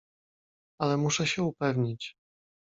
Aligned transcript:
"Ale 0.79 0.97
muszę 0.97 1.27
się 1.27 1.43
upewnić." 1.43 2.15